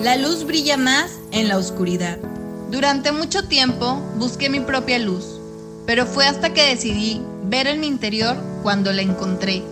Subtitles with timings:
[0.00, 2.18] La luz brilla más en la oscuridad.
[2.70, 5.40] Durante mucho tiempo busqué mi propia luz,
[5.86, 9.62] pero fue hasta que decidí ver en mi interior cuando la encontré.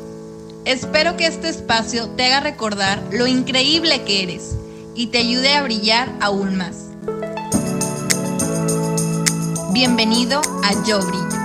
[0.64, 4.56] Espero que este espacio te haga recordar lo increíble que eres
[4.94, 6.90] y te ayude a brillar aún más.
[9.72, 11.40] Bienvenido a Yo Brillo.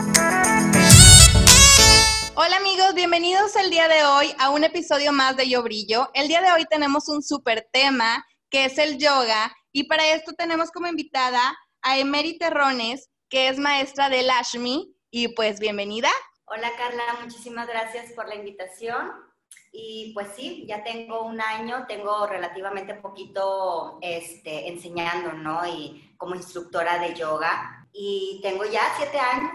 [2.35, 6.09] Hola amigos, bienvenidos el día de hoy a un episodio más de Yo Brillo.
[6.13, 8.25] El día de hoy tenemos un súper tema
[8.55, 11.41] que es el yoga y para esto tenemos como invitada
[11.81, 16.07] a Emery Terrones, que es maestra de Lashmi y pues bienvenida.
[16.45, 19.11] Hola Carla, muchísimas gracias por la invitación.
[19.73, 25.67] Y pues sí, ya tengo un año, tengo relativamente poquito este, enseñando, ¿no?
[25.67, 27.85] Y como instructora de yoga.
[27.91, 29.51] Y tengo ya siete años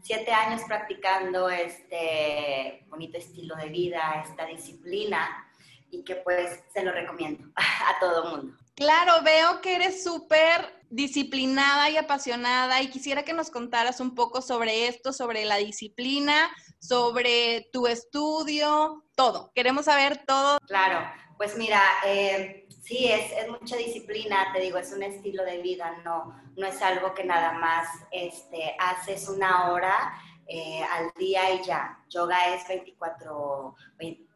[0.00, 5.47] siete años practicando este bonito estilo de vida, esta disciplina
[5.90, 8.56] y que pues se lo recomiendo a todo mundo.
[8.74, 14.40] Claro, veo que eres súper disciplinada y apasionada y quisiera que nos contaras un poco
[14.40, 19.52] sobre esto, sobre la disciplina, sobre tu estudio, todo.
[19.54, 20.58] Queremos saber todo.
[20.66, 21.00] Claro,
[21.36, 26.00] pues mira, eh, sí, es, es, mucha disciplina, te digo, es un estilo de vida,
[26.04, 30.14] no, no es algo que nada más este, haces una hora
[30.46, 32.02] eh, al día y ya.
[32.08, 33.74] Yoga es 24,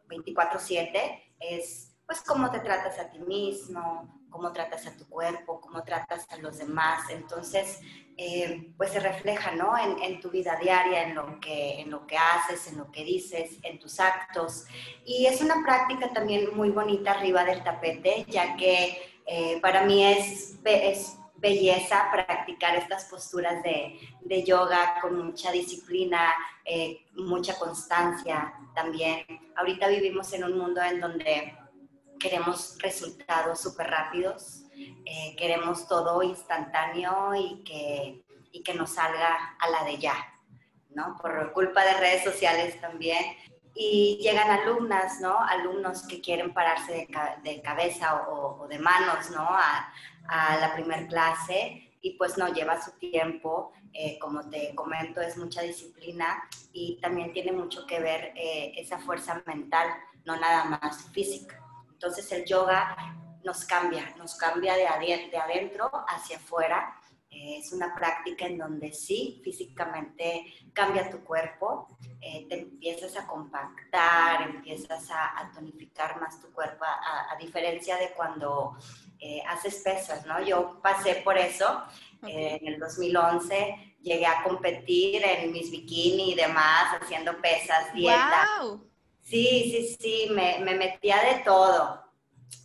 [0.09, 5.82] 24/7, es pues cómo te tratas a ti mismo, cómo tratas a tu cuerpo, cómo
[5.82, 7.08] tratas a los demás.
[7.10, 7.80] Entonces,
[8.16, 9.72] eh, pues se refleja, ¿no?
[9.78, 13.58] En, tu vida diaria, en lo, que, en lo que haces, en lo que dices,
[13.62, 14.64] en tus actos.
[15.06, 20.04] Y es una práctica también muy bonita arriba del tapete, ya que eh, para mí
[20.04, 26.32] es, es belleza practicar estas posturas de, de yoga con mucha disciplina,
[26.64, 29.26] eh, mucha constancia también.
[29.56, 31.58] Ahorita vivimos en un mundo en donde
[32.20, 34.62] queremos resultados súper rápidos,
[35.04, 40.14] eh, queremos todo instantáneo y que, y que nos salga a la de ya,
[40.90, 41.18] ¿no?
[41.20, 43.36] Por culpa de redes sociales también.
[43.75, 45.38] Y llegan alumnas, ¿no?
[45.38, 47.08] Alumnos que quieren pararse
[47.42, 49.48] de, cabeza o, de manos, ¿no?
[50.28, 55.37] A la primer clase y pues no, lleva su tiempo, eh, como te comento, es
[55.37, 59.88] mucha disciplina y también tiene mucho que ver eh, esa fuerza mental,
[60.25, 61.62] no nada más física.
[61.93, 62.97] Entonces el yoga
[63.44, 66.97] nos cambia, nos cambia de, adentro hacia afuera.
[67.31, 71.87] Eh, es una práctica en donde sí, físicamente cambia tu cuerpo,
[72.21, 78.77] te empiezas a compactar, empiezas a, tonificar más tu cuerpo, a diferencia de cuando
[79.25, 80.43] eh, haces pesas, ¿no?
[80.43, 81.81] Yo pasé por eso
[82.27, 88.49] eh, en el 2011, llegué a competir en mis bikini y demás, haciendo pesas, dieta.
[88.61, 88.91] Wow.
[89.22, 92.03] Sí, sí, sí, me, me, metía de todo,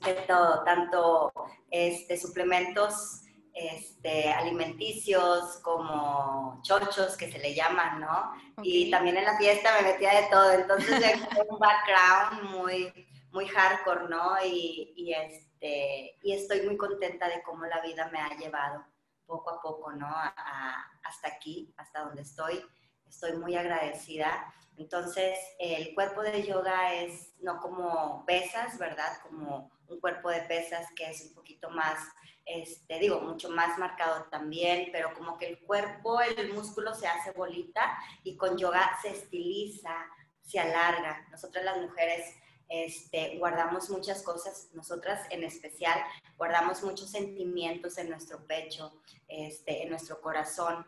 [0.04, 1.32] de todo, tanto
[1.70, 3.22] este, suplementos
[3.54, 8.32] este, alimenticios como chochos que se le llaman, ¿no?
[8.64, 10.90] Y también en la fiesta me metía de todo, entonces
[11.30, 14.36] tengo un background muy, muy hardcore, ¿no?
[14.44, 18.86] Y, y este, y estoy muy contenta de cómo la vida me ha llevado
[19.28, 20.08] poco a poco, ¿no?
[20.08, 22.64] hasta aquí, hasta donde estoy.
[23.08, 24.54] Estoy muy agradecida.
[24.78, 29.18] Entonces, el cuerpo de yoga es no como pesas, ¿verdad?
[29.24, 32.00] Como un cuerpo de pesas que es un poquito más,
[32.46, 37.32] este, digo, mucho más marcado también, pero como que el cuerpo, el músculo se hace
[37.32, 39.96] bolita y con yoga se estiliza,
[40.42, 41.26] se alarga.
[41.32, 42.36] Nosotras las mujeres
[42.70, 46.00] este, guardamos muchas cosas, nosotras en especial,
[46.38, 50.86] guardamos muchos sentimientos en nuestro pecho, este, en nuestro corazón,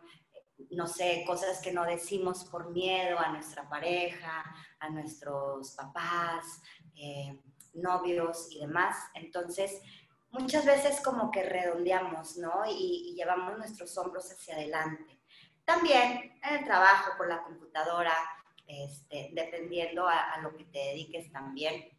[0.70, 4.44] no sé, cosas que no decimos por miedo a nuestra pareja,
[4.78, 6.60] a nuestros papás,
[6.96, 7.38] eh,
[7.74, 8.96] novios y demás.
[9.14, 9.80] Entonces,
[10.30, 12.64] muchas veces como que redondeamos, ¿no?
[12.66, 15.18] Y, y llevamos nuestros hombros hacia adelante.
[15.64, 18.14] También en el trabajo, por la computadora,
[18.70, 21.90] este, dependiendo a, lo que te dediques también.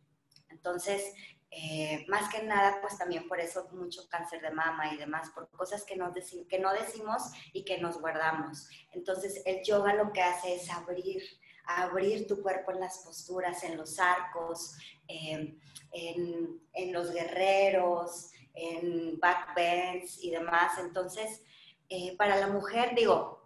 [0.50, 1.14] Entonces,
[1.50, 5.50] eh, más que nada, pues también por eso mucho cáncer de mama y demás, por
[5.52, 6.14] cosas que, nos
[6.48, 8.70] que no decimos y que nos guardamos.
[8.94, 11.22] Entonces, el yoga lo que hace es abrir,
[11.66, 15.60] abrir tu cuerpo en las posturas, en los arcos, en,
[15.92, 20.78] en, los guerreros, en backbends y demás.
[20.80, 21.44] Entonces,
[21.90, 23.41] eh, para la mujer, digo,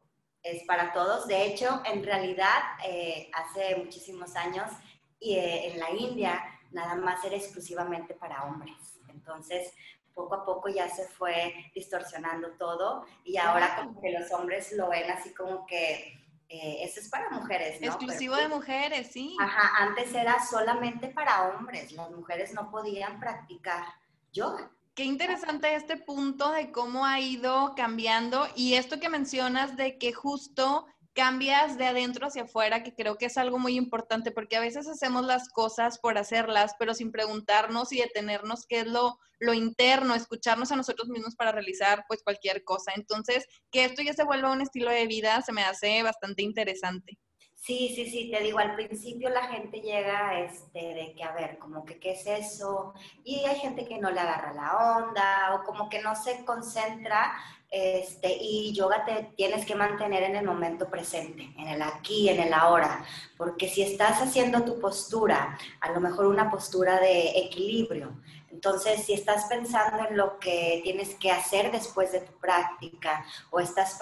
[0.45, 1.27] es para todos.
[1.27, 4.71] De hecho, en realidad, eh, hace muchísimos años,
[5.19, 8.99] y, eh, en la India, nada más era exclusivamente para hombres.
[9.09, 9.73] Entonces,
[10.13, 14.89] poco a poco ya se fue distorsionando todo y ahora como que los hombres lo
[14.89, 17.87] ven así como que eh, eso es para mujeres, ¿no?
[17.87, 19.35] Exclusivo de mujeres, sí.
[19.41, 23.83] Ajá, antes era solamente para hombres, las mujeres no podían practicar
[24.31, 24.71] yoga.
[24.95, 30.13] Qué interesante este punto de cómo ha ido cambiando y esto que mencionas de que
[30.13, 34.61] justo cambias de adentro hacia afuera, que creo que es algo muy importante, porque a
[34.61, 39.53] veces hacemos las cosas por hacerlas, pero sin preguntarnos y detenernos qué es lo, lo
[39.53, 42.91] interno, escucharnos a nosotros mismos para realizar pues cualquier cosa.
[42.95, 47.17] Entonces, que esto ya se vuelva un estilo de vida se me hace bastante interesante.
[47.65, 51.57] Sí, sí, sí, te digo, al principio la gente llega este, de que, a ver,
[51.57, 52.93] como que, ¿qué es eso?
[53.23, 57.33] Y hay gente que no le agarra la onda o como que no se concentra
[57.71, 62.39] este, y yoga te tienes que mantener en el momento presente, en el aquí, en
[62.39, 63.03] el ahora,
[63.35, 68.21] porque si estás haciendo tu postura, a lo mejor una postura de equilibrio,
[68.55, 73.59] entonces, si estás pensando en lo que tienes que hacer después de tu práctica o
[73.59, 73.99] estás,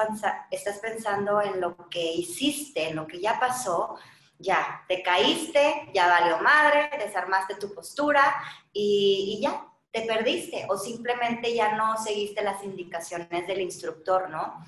[0.51, 3.95] estás pensando en lo que hiciste, en lo que ya pasó,
[4.37, 8.35] ya, te caíste, ya valió madre, desarmaste tu postura
[8.71, 14.63] y, y ya, te perdiste o simplemente ya no seguiste las indicaciones del instructor, ¿no?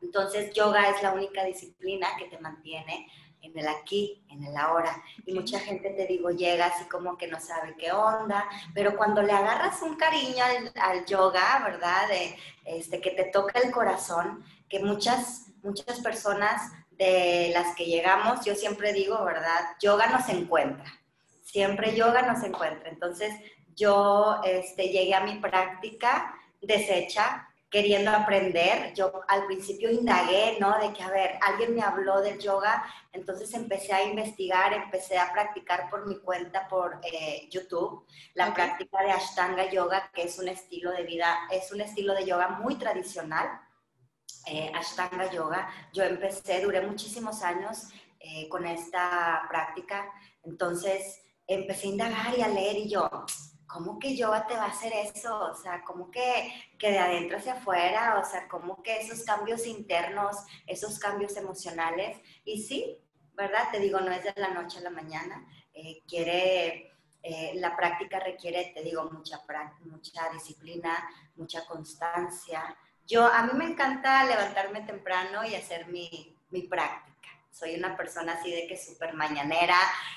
[0.00, 3.08] Entonces, yoga es la única disciplina que te mantiene
[3.42, 5.02] en el aquí, en el ahora.
[5.26, 9.22] Y mucha gente, te digo, llega así como que no sabe qué onda, pero cuando
[9.22, 10.44] le agarras un cariño
[10.76, 12.08] al, yoga, ¿verdad?
[12.08, 18.44] De, este, que te toca el corazón, que muchas, muchas personas de las que llegamos,
[18.44, 19.76] yo siempre digo, ¿verdad?
[19.80, 20.92] Yoga nos encuentra,
[21.42, 22.88] siempre yoga nos encuentra.
[22.88, 23.32] Entonces,
[23.74, 28.94] yo este, llegué a mi práctica deshecha, queriendo aprender.
[28.94, 30.78] Yo al principio indagué, ¿no?
[30.78, 35.32] De que, a ver, alguien me habló del yoga, entonces empecé a investigar, empecé a
[35.32, 40.48] practicar por mi cuenta por eh, YouTube la práctica de Ashtanga Yoga, que es un
[40.48, 43.48] estilo de vida, es un estilo de yoga muy tradicional.
[44.46, 45.68] Eh, Ashtanga Yoga.
[45.92, 47.88] Yo empecé, duré muchísimos años
[48.18, 50.10] eh, con esta práctica,
[50.42, 53.08] entonces empecé a indagar y a leer y yo,
[53.68, 55.38] ¿cómo que yoga te va a hacer eso?
[55.38, 58.18] O sea, ¿cómo que, que de adentro hacia afuera?
[58.18, 60.36] O sea, ¿cómo que esos cambios internos,
[60.66, 62.18] esos cambios emocionales?
[62.44, 62.98] Y sí,
[63.34, 63.70] ¿verdad?
[63.70, 65.46] Te digo, no es de la noche a la mañana.
[65.72, 66.92] Eh, quiere,
[67.22, 69.42] eh, la práctica requiere, te digo, mucha,
[69.84, 72.76] mucha disciplina, mucha constancia.
[73.06, 77.07] Yo, a mí me encanta levantarme temprano y hacer mi, mi práctica
[77.50, 79.76] soy una persona así de que súper mañanera,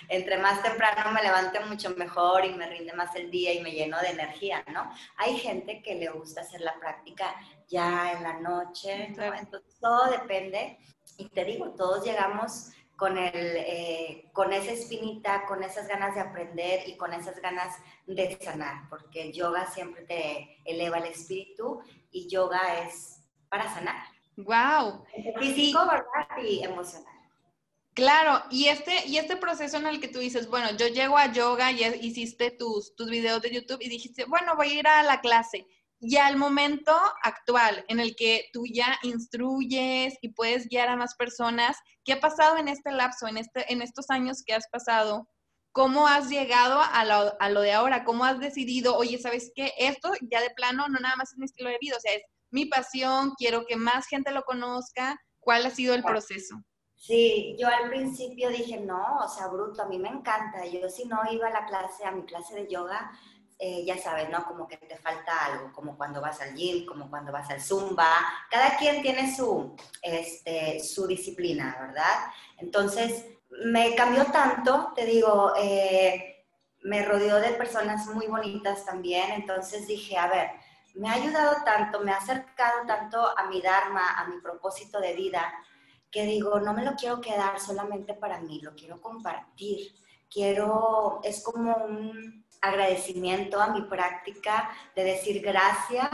[0.09, 3.71] entre más temprano me levante mucho mejor y me rinde más el día y me
[3.71, 4.91] lleno de energía, ¿no?
[5.17, 7.35] Hay gente que le gusta hacer la práctica
[7.67, 9.47] ya en la noche, entonces
[9.79, 10.77] todo depende
[11.17, 16.21] y te digo, todos llegamos con, el, eh, con esa espinita, con esas ganas de
[16.21, 17.75] aprender y con esas ganas
[18.05, 21.81] de sanar, porque el yoga siempre te eleva el espíritu
[22.11, 24.03] y yoga es para sanar.
[24.37, 25.03] Wow.
[25.39, 26.43] Físico, ¿verdad?
[26.43, 27.20] Y emocional.
[28.01, 31.31] Claro, y este, y este proceso en el que tú dices, bueno, yo llego a
[31.31, 35.03] yoga, y hiciste tus, tus videos de YouTube y dijiste, bueno, voy a ir a
[35.03, 35.67] la clase.
[35.99, 41.13] Y al momento actual en el que tú ya instruyes y puedes guiar a más
[41.13, 45.29] personas, ¿qué ha pasado en este lapso, en, este, en estos años que has pasado?
[45.71, 48.03] ¿Cómo has llegado a lo, a lo de ahora?
[48.03, 49.73] ¿Cómo has decidido, oye, ¿sabes qué?
[49.77, 52.23] Esto ya de plano no nada más es mi estilo de vida, o sea, es
[52.49, 55.21] mi pasión, quiero que más gente lo conozca.
[55.39, 56.55] ¿Cuál ha sido el proceso?
[57.01, 60.63] Sí, yo al principio dije, no, o sea, bruto, a mí me encanta.
[60.67, 63.11] Yo si no iba a la clase, a mi clase de yoga,
[63.57, 64.45] eh, ya sabes, ¿no?
[64.45, 68.07] Como que te falta algo, como cuando vas al gym, como cuando vas al zumba.
[68.51, 72.31] Cada quien tiene su, este, su disciplina, ¿verdad?
[72.59, 76.45] Entonces, me cambió tanto, te digo, eh,
[76.83, 80.51] me rodeó de personas muy bonitas también, entonces dije, a ver,
[80.93, 85.13] me ha ayudado tanto, me ha acercado tanto a mi Dharma, a mi propósito de
[85.13, 85.51] vida,
[86.11, 89.95] que digo, no me lo quiero quedar solamente para mí, lo quiero compartir.
[90.29, 96.11] Quiero, es como un agradecimiento a mi práctica de decir gracias,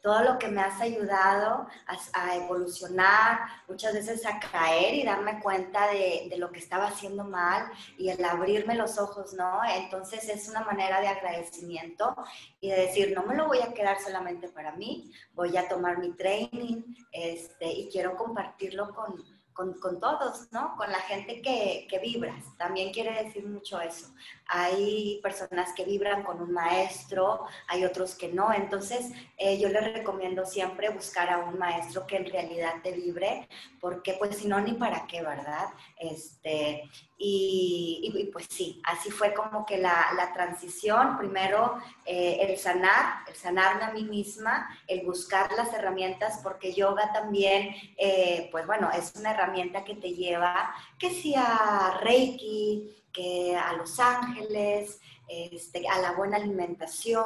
[0.00, 1.66] todo lo que me has ayudado
[2.14, 7.24] a, evolucionar, muchas veces a caer y darme cuenta de, de, lo que estaba haciendo
[7.24, 9.60] mal y el abrirme los ojos, ¿no?
[9.68, 12.14] Entonces es una manera de agradecimiento
[12.60, 15.98] y de decir, no me lo voy a quedar solamente para mí, voy a tomar
[15.98, 19.16] mi training este, y quiero compartirlo con,
[19.58, 20.76] con, todos, ¿no?
[20.76, 22.44] Con la gente que, que, vibras.
[22.56, 24.14] También quiere decir mucho eso.
[24.48, 28.52] Hay personas que vibran con un maestro, hay otros que no.
[28.52, 33.48] Entonces, eh, yo les recomiendo siempre buscar a un maestro que en realidad te vibre,
[33.80, 35.68] porque pues si no, ni para qué, ¿verdad?
[35.98, 36.88] Este,
[37.20, 43.34] y, pues sí, así fue como que la, la transición, primero eh, el sanar, el
[43.34, 49.12] sanarme a mí misma, el buscar las herramientas, porque yoga también, eh, pues bueno, es
[49.16, 56.12] una herramienta que te lleva, que sea Reiki, que a Los Ángeles, este, a la
[56.12, 57.24] buena alimentación,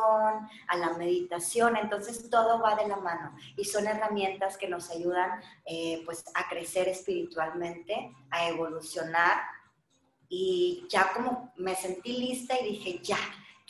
[0.69, 3.37] a la meditación, entonces todo va de la mano.
[3.57, 9.43] Y son herramientas que nos ayudan eh, pues a crecer espiritualmente, a evolucionar.
[10.29, 13.19] Y ya como me sentí lista y dije, ya,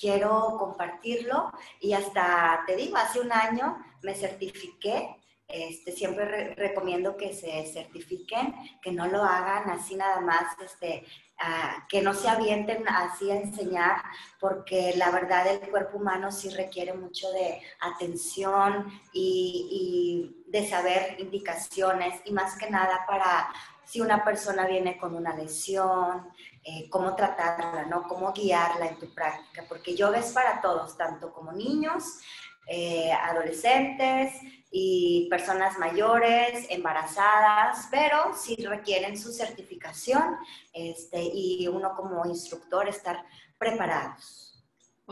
[0.03, 5.17] quiero compartirlo y hasta, te digo, hace un año me certifiqué.
[5.47, 11.05] Este, siempre recomiendo que se certifiquen, que no lo hagan así nada más, este,
[11.43, 14.03] ah, que no se avienten así a enseñar,
[14.41, 22.21] porque la verdad el cuerpo humano sí requiere mucho de atención y, de saber indicaciones
[22.27, 23.51] y más que nada para
[23.87, 26.29] si una persona viene con una lesión,
[26.63, 28.05] eh, cómo tratarla, ¿no?
[28.05, 32.21] Cómo guiarla en tu práctica, porque yoga es para todos, tanto como niños,
[32.67, 34.35] eh, adolescentes,
[34.75, 40.39] y personas mayores, embarazadas, pero sí requieren su certificación
[40.73, 43.23] este, y uno como instructor estar
[43.59, 44.52] preparados.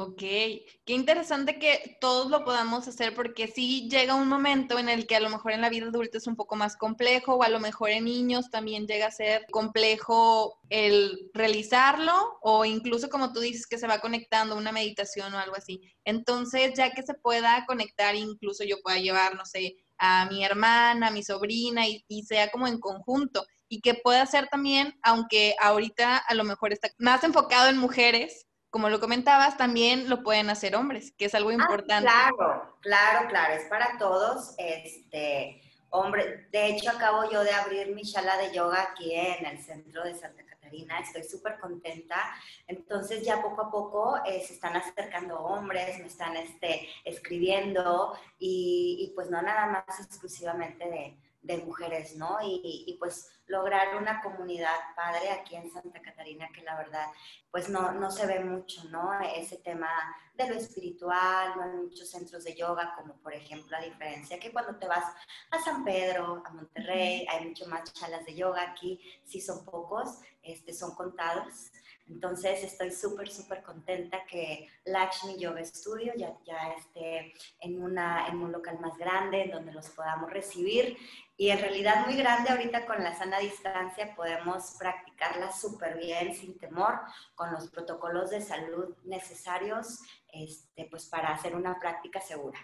[0.03, 5.07] Ok, qué interesante que todos lo podamos hacer porque sí llega un momento en el
[5.07, 7.51] que a lo mejor en la vida adulta es un poco más complejo o a
[7.51, 13.41] lo mejor en niños también llega a ser complejo el realizarlo o incluso como tú
[13.41, 15.83] dices que se va conectando una meditación o algo así.
[16.07, 21.09] Entonces ya que se pueda conectar, incluso yo pueda llevar, no sé, a mi hermana,
[21.09, 25.57] a mi sobrina y, y sea como en conjunto y que pueda ser también, aunque
[25.61, 30.49] ahorita a lo mejor está más enfocado en mujeres, como lo comentabas, también lo pueden
[30.49, 32.09] hacer hombres, que es algo ah, importante.
[32.09, 34.55] claro, claro, claro, es para todos.
[34.59, 35.61] Este,
[35.91, 40.05] hombre, de hecho acabo yo de abrir mi sala de yoga aquí en el centro
[40.05, 42.33] de Santa Catarina, estoy súper contenta.
[42.69, 48.99] Entonces ya poco a poco eh, se están acercando hombres, me están este, escribiendo y,
[49.01, 52.39] y pues no nada más exclusivamente de, de mujeres, ¿no?
[52.43, 57.07] Y, y, pues lograr una comunidad padre aquí en Santa Catarina que la verdad
[57.51, 59.21] pues no, no se ve mucho, ¿no?
[59.21, 59.91] Ese tema
[60.35, 64.53] de lo espiritual, no hay muchos centros de yoga como por ejemplo a diferencia que
[64.53, 65.05] cuando te vas
[65.51, 70.21] a San Pedro, a Monterrey, hay mucho más chalas de yoga, aquí sí son pocos,
[70.43, 71.73] este, son contados.
[72.09, 78.43] Entonces estoy súper, súper contenta que Lakshmi Yoga Studio ya, ya esté en, una, en
[78.43, 80.97] un local más grande en donde los podamos recibir
[81.41, 86.59] y en realidad muy grande ahorita con la sana distancia podemos practicarla súper bien sin
[86.59, 87.01] temor
[87.35, 89.99] con los protocolos de salud necesarios
[90.33, 92.59] este, pues para hacer una práctica segura.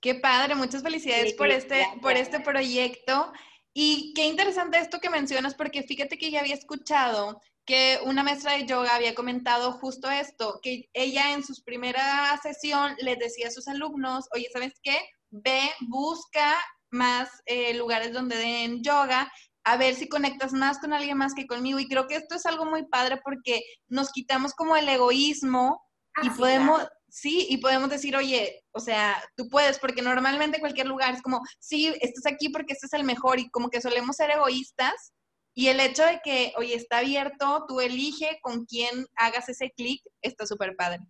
[0.00, 3.32] Qué padre, muchas felicidades por, este, por este proyecto.
[3.74, 8.52] Y qué interesante esto que mencionas, porque fíjate que ya había escuchado que una maestra
[8.52, 13.50] de yoga había comentado justo esto, que ella en su primera sesión les decía a
[13.50, 14.98] sus alumnos, oye, ¿sabes qué?
[15.30, 16.56] Ve, busca
[16.90, 19.30] más eh, lugares donde den yoga,
[19.72, 21.78] a ver si conectas más con alguien más que conmigo.
[21.78, 25.82] Y creo que esto es algo muy padre porque nos quitamos como el egoísmo
[26.22, 31.14] y podemos, sí, y podemos decir, oye, o sea, tú puedes, porque normalmente cualquier lugar
[31.14, 34.30] es como, sí, estás aquí porque este es el mejor y como que solemos ser
[34.30, 35.12] egoístas
[35.54, 40.00] y el hecho de que, oye, está abierto, tú elige con quién hagas ese clic,
[40.22, 41.00] está súper padre.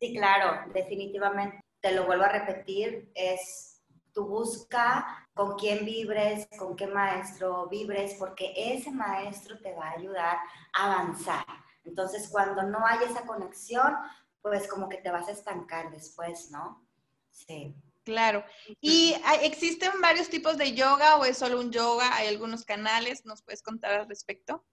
[0.00, 1.60] Sí, claro, definitivamente.
[1.80, 3.77] Te lo vuelvo a repetir, es
[4.12, 9.98] tu busca con quién vibres, con qué maestro vibres, porque ese maestro te va a
[9.98, 10.38] ayudar
[10.74, 11.44] a avanzar.
[11.84, 13.94] Entonces, cuando no hay esa conexión,
[14.42, 16.86] pues como que te vas a estancar después, ¿no?
[17.30, 17.74] Sí.
[18.04, 18.44] Claro.
[18.80, 22.16] ¿Y existen varios tipos de yoga o es solo un yoga?
[22.16, 23.24] ¿Hay algunos canales?
[23.26, 24.64] ¿Nos puedes contar al respecto?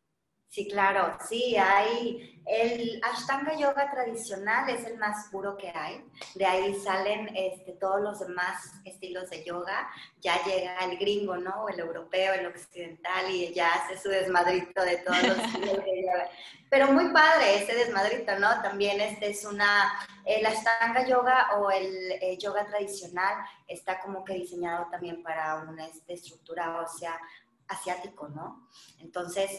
[0.56, 6.02] Sí, claro, sí, hay el Ashtanga Yoga tradicional es el más puro que hay.
[6.34, 9.90] De ahí salen este, todos los demás estilos de yoga.
[10.22, 11.68] Ya llega el gringo, ¿no?
[11.68, 16.30] El europeo, el occidental y ya hace su desmadrito de todos los estilos de yoga.
[16.70, 18.62] Pero muy padre ese desmadrito, ¿no?
[18.62, 19.92] También este es una,
[20.24, 25.86] el Ashtanga Yoga o el eh, yoga tradicional está como que diseñado también para una
[25.86, 27.20] este, estructura ósea
[27.68, 28.70] asiático, ¿no?
[29.00, 29.50] Entonces,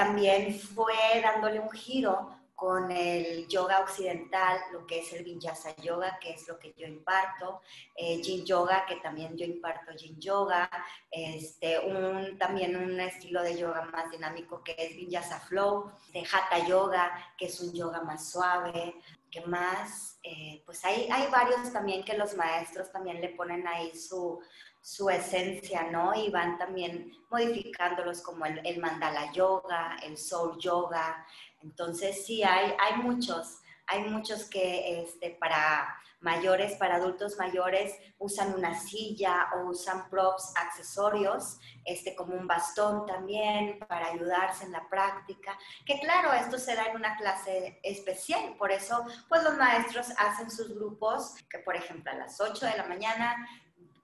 [0.00, 6.18] también fue dándole un giro con el yoga occidental, lo que es el vinyasa yoga,
[6.18, 7.60] que es lo que yo imparto,
[7.94, 10.70] eh, yin yoga, que también yo imparto yin yoga,
[11.10, 16.66] este, un, también un estilo de yoga más dinámico que es vinyasa flow, de hatha
[16.66, 18.94] yoga, que es un yoga más suave,
[19.30, 23.94] que más, eh, pues hay, hay varios también que los maestros también le ponen ahí
[23.94, 24.40] su,
[24.82, 26.14] su esencia, ¿no?
[26.14, 31.26] Y van también modificándolos como el, mandala yoga, el soul yoga.
[31.62, 38.54] Entonces sí, hay, hay muchos, Hay muchos que este, para mayores, para adultos mayores, usan
[38.54, 44.88] una silla o usan props, accesorios, este, como un bastón también para ayudarse en la
[44.88, 45.58] práctica.
[45.86, 50.50] Que claro, esto se da en una clase especial, por eso pues los maestros hacen
[50.50, 53.48] sus grupos, que por ejemplo a las 8 de la mañana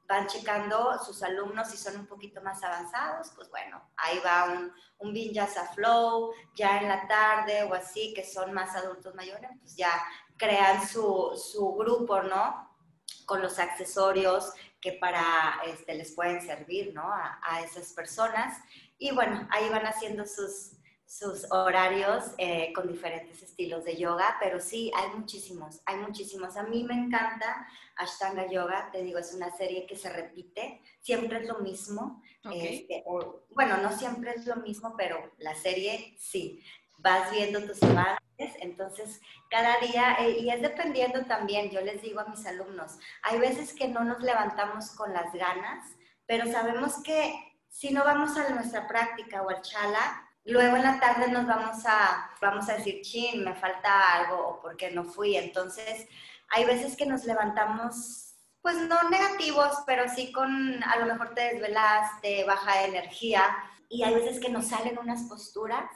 [0.08, 4.72] van checando sus alumnos si son un poquito más avanzados, pues bueno, ahí va un,
[4.98, 9.76] un Vinyasa Flow, ya en la tarde o así, que son más adultos mayores, pues
[9.76, 9.90] ya
[10.36, 12.76] crean su, su grupo, ¿no?
[13.24, 17.02] Con los accesorios que para, este, les pueden servir, ¿no?
[17.02, 18.58] A, a esas personas.
[18.98, 24.60] Y bueno, ahí van haciendo sus, sus horarios eh, con diferentes estilos de yoga, pero
[24.60, 26.56] sí, hay muchísimos, hay muchísimos.
[26.56, 31.38] A mí me encanta Ashtanga Yoga, te digo, es una serie que se repite, siempre
[31.38, 32.22] es lo mismo.
[32.52, 33.02] Este,
[33.50, 36.62] bueno, no siempre es lo mismo, pero la serie sí,
[36.98, 42.20] vas viendo tus avances, entonces cada día, eh, y es dependiendo también, yo les digo
[42.20, 45.90] a mis alumnos, hay veces que no nos levantamos con las ganas,
[46.26, 47.34] pero sabemos que
[47.68, 51.84] si no vamos a nuestra práctica o al chala, Luego en la tarde nos vamos
[51.86, 55.36] a, vamos a decir, chin, me falta algo o porque no fui.
[55.36, 56.06] Entonces,
[56.48, 61.54] hay veces que nos levantamos, pues no negativos, pero sí con, a lo mejor te
[61.54, 63.42] desvelaste, baja de energía.
[63.88, 65.88] Y hay veces que nos salen unas posturas,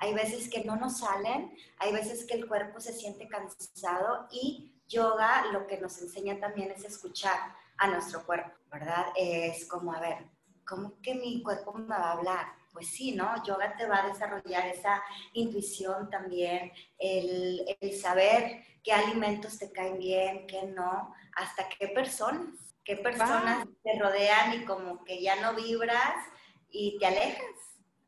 [0.00, 4.74] hay veces que no nos salen, hay veces que el cuerpo se siente cansado y
[4.88, 7.38] yoga lo que nos enseña también es escuchar
[7.76, 9.06] a nuestro cuerpo, ¿verdad?
[9.14, 10.26] Es como, a ver,
[10.66, 12.58] ¿cómo que mi cuerpo me va a hablar?
[12.78, 13.42] pues sí, ¿no?
[13.44, 15.02] Yoga te va a desarrollar esa
[15.32, 17.66] intuición también, el,
[18.00, 24.54] saber qué alimentos te caen bien, qué no, hasta qué personas, qué personas te rodean
[24.54, 26.14] y como que ya no vibras
[26.70, 27.44] y te alejas.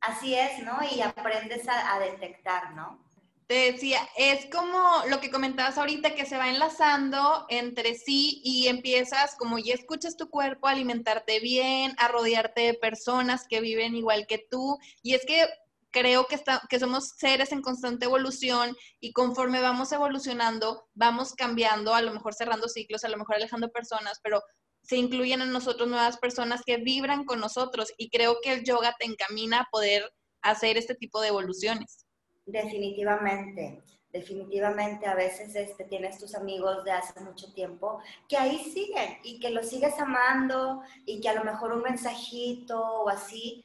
[0.00, 0.78] Así es, ¿no?
[0.90, 2.98] Y aprendes a detectar, ¿no?
[3.46, 8.68] Te decía, es como lo que comentabas ahorita, que se va enlazando entre sí y
[8.68, 13.96] empiezas, como ya escuchas tu cuerpo, a alimentarte bien, a rodearte de personas que viven
[13.96, 14.78] igual que tú.
[15.02, 15.46] Y es que
[15.90, 21.94] creo que, está, que somos seres en constante evolución y conforme vamos evolucionando, vamos cambiando,
[21.94, 24.40] a lo mejor cerrando ciclos, a lo mejor alejando personas, pero
[24.82, 28.94] se incluyen en nosotros nuevas personas que vibran con nosotros y creo que el yoga
[28.98, 30.10] te encamina a poder
[30.42, 32.06] hacer este tipo de evoluciones.
[32.46, 39.18] Definitivamente, definitivamente a veces este, tienes tus amigos de hace mucho tiempo que ahí siguen
[39.22, 43.64] y que los sigues amando y que a lo mejor un mensajito o así,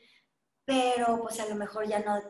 [0.66, 2.22] pero pues a lo mejor ya no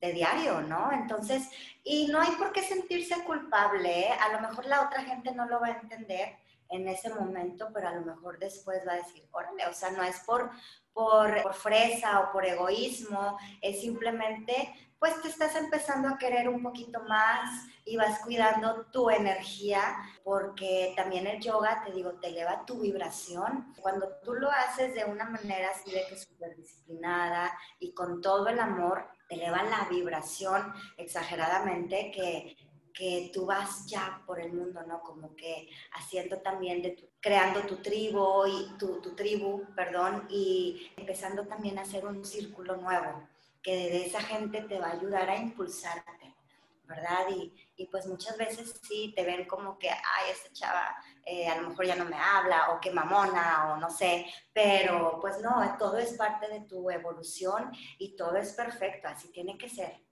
[0.00, 0.92] de diario, ¿no?
[0.92, 1.48] Entonces,
[1.82, 5.60] y no hay por qué sentirse culpable, a lo mejor la otra gente no lo
[5.60, 6.36] va a entender
[6.68, 10.02] en ese momento, pero a lo mejor después va a decir, órale, o sea, no
[10.02, 10.50] es por,
[10.92, 16.62] por, por fresa o por egoísmo, es simplemente pues te estás empezando a querer un
[16.62, 22.64] poquito más y vas cuidando tu energía, porque también el yoga, te digo, te eleva
[22.64, 23.74] tu vibración.
[23.80, 28.48] Cuando tú lo haces de una manera así de que súper disciplinada y con todo
[28.48, 32.56] el amor, te eleva la vibración exageradamente que
[32.96, 35.02] que tú vas ya por el mundo, ¿no?
[35.02, 40.90] Como que haciendo también de tu, creando tu tribu y tu, tu tribu, perdón, y
[40.96, 43.28] empezando también a hacer un círculo nuevo
[43.66, 46.36] que de esa gente te va a ayudar a impulsarte,
[46.84, 47.26] ¿verdad?
[47.30, 51.60] Y, y pues muchas veces sí te ven como que, ay, esta chava eh, a
[51.60, 55.76] lo mejor ya no me habla o que mamona o no sé, pero pues no,
[55.80, 60.05] todo es parte de tu evolución y todo es perfecto, así tiene que ser.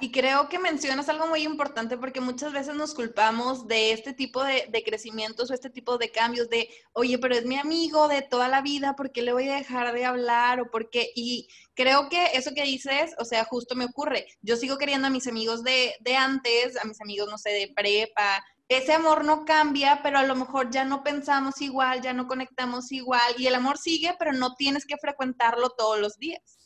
[0.00, 4.44] Y creo que mencionas algo muy importante porque muchas veces nos culpamos de este tipo
[4.44, 8.22] de, de, crecimientos o este tipo de cambios de, oye, pero es mi amigo de
[8.22, 10.60] toda la vida, ¿por qué le voy a dejar de hablar?
[10.60, 11.10] O por qué?
[11.14, 14.26] Y creo que eso que dices, o sea, justo me ocurre.
[14.42, 17.72] Yo sigo queriendo a mis amigos de, de antes, a mis amigos, no sé, de
[17.74, 18.44] prepa.
[18.68, 22.90] Ese amor no cambia, pero a lo mejor ya no pensamos igual, ya no conectamos
[22.92, 23.34] igual.
[23.38, 26.58] Y el amor sigue, pero no tienes que frecuentarlo todos los días.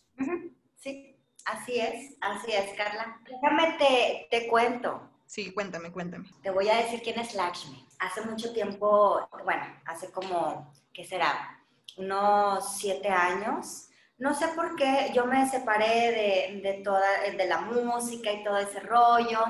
[0.76, 1.10] Sí.
[1.46, 3.20] Así es, así es, Carla.
[3.24, 5.00] Déjame te, te cuento.
[5.26, 6.29] Sí, cuéntame, cuéntame.
[6.42, 7.87] Te voy a decir quién es Lakshmi.
[7.98, 11.61] Hace mucho tiempo, bueno, hace como, ¿qué será?
[11.96, 13.88] Unos siete años.
[14.18, 18.59] No sé por qué yo me separé de, de toda, de la música y todo
[18.59, 19.40] ese rollo.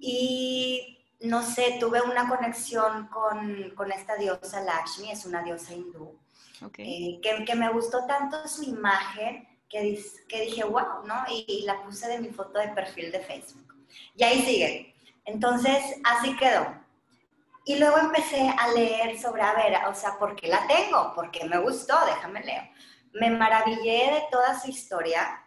[0.00, 6.18] Y no sé, tuve una conexión con, con esta diosa Lakshmi, es una diosa hindú,
[6.62, 7.14] okay.
[7.14, 9.48] eh, que, que me gustó tanto su imagen
[10.28, 11.24] que, dije, wow, ¿no?
[11.28, 13.74] Y, la puse de mi foto de perfil de Facebook.
[14.14, 14.94] Y ahí sigue.
[15.24, 16.66] Entonces, así quedó.
[17.64, 21.12] Y luego empecé a leer sobre, a ver, o sea, ¿por qué la tengo?
[21.14, 22.70] Porque me gustó, déjame leer.
[23.14, 25.42] Me maravillé de toda su historia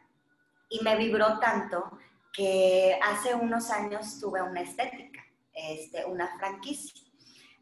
[0.70, 1.98] y me vibró tanto
[2.34, 5.24] que hace unos años tuve una estética.
[5.54, 7.07] este, una franquicia.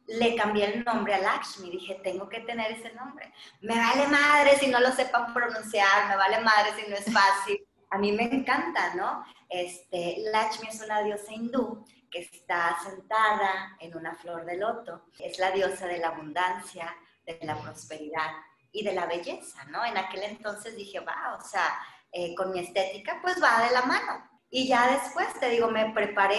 [0.07, 3.33] Le cambié el nombre a Lakshmi, dije, tengo que tener ese nombre.
[3.61, 7.65] Me vale madre si no lo sepan pronunciar, me vale madre si no es fácil.
[7.91, 9.23] A mí me encanta, ¿no?
[9.47, 15.05] Este, Lakshmi es una diosa hindú que está sentada en una flor de loto.
[15.19, 16.93] Es la diosa de la abundancia,
[17.25, 18.31] de la prosperidad
[18.71, 19.85] y de la belleza, ¿no?
[19.85, 21.79] En aquel entonces dije, va, o sea,
[22.11, 24.29] eh, con mi estética, pues va de la mano.
[24.57, 26.37] Y ya después, te digo, me preparé,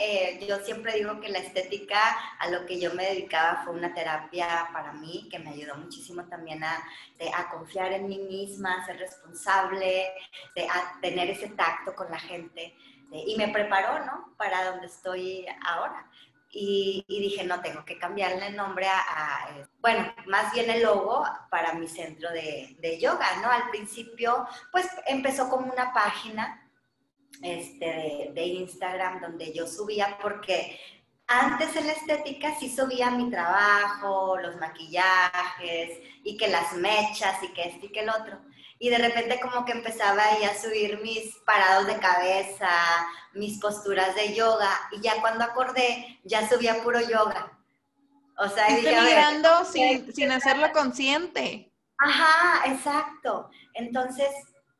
[0.00, 1.98] eh, yo siempre digo que la estética
[2.38, 6.22] a lo que yo me dedicaba fue una terapia para mí, que me ayudó muchísimo
[6.26, 6.76] también a,
[7.34, 10.12] a confiar en mí misma, a ser responsable,
[10.70, 12.72] a tener ese tacto con la gente.
[13.10, 14.32] y me preparó, ¿no?
[14.36, 16.08] Para donde estoy ahora.
[16.52, 21.74] Y, dije, no, tengo que cambiarle el nombre a, bueno, más bien el logo para
[21.74, 23.50] mi centro de, de yoga, ¿no?
[23.50, 26.62] Al principio, pues empezó como una página
[27.42, 30.78] este, de, Instagram donde yo subía porque
[31.26, 37.48] antes en la estética sí subía mi trabajo, los maquillajes y que las mechas y
[37.48, 38.38] que este y que el otro.
[38.78, 42.70] Y de repente como que empezaba ahí a subir mis parados de cabeza,
[43.32, 47.52] mis posturas de yoga y ya cuando acordé ya subía puro yoga.
[48.38, 48.96] O sea, y dije,
[49.72, 51.72] sin, sin hacerlo consciente.
[51.98, 53.50] Ajá, exacto.
[53.72, 54.28] Entonces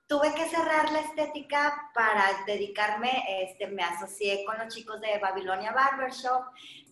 [0.07, 5.73] tuve que cerrar la estética para dedicarme, este, me asocié con los chicos de Babilonia
[5.73, 6.45] Barbershop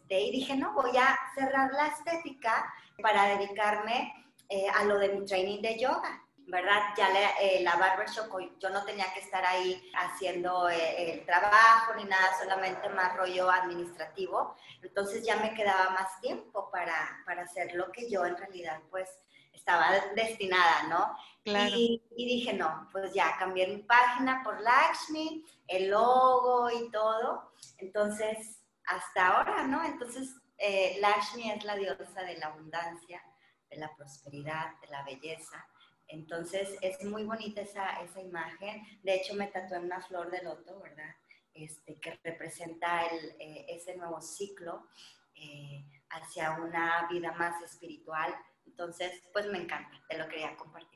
[0.09, 4.13] de, y dije, no, voy a cerrar la estética para dedicarme
[4.49, 6.21] eh, a lo de mi training de yoga.
[6.47, 6.93] ¿verdad?
[6.97, 7.09] Ya
[7.41, 12.39] eh, la barbershop, yo no tenía que estar ahí haciendo eh, el trabajo ni nada,
[12.39, 14.55] solamente más rollo administrativo.
[14.83, 19.09] Entonces ya me quedaba más tiempo para, para hacer lo que yo en realidad pues
[19.53, 21.17] estaba destinada, ¿no?
[21.45, 27.53] Y, dije, no, pues ya cambié mi página por Lakshmi, el logo y todo.
[27.79, 29.85] Entonces, hasta ahora, ¿no?
[29.85, 33.23] Entonces, eh, Lakshmi es la diosa de la abundancia,
[33.69, 35.67] de la prosperidad, de la belleza.
[36.09, 38.83] Entonces, es muy bonita esa, esa imagen.
[39.03, 41.15] De hecho, me tatué una flor de loto, ¿verdad?
[41.53, 44.89] Este, que representa el, eh, ese nuevo ciclo
[45.35, 48.35] eh, hacia una vida más espiritual,
[48.67, 50.94] entonces, pues me encanta, te lo quería compartir.